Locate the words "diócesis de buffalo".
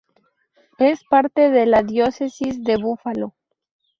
1.83-3.35